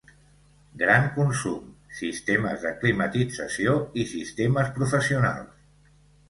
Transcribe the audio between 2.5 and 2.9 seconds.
de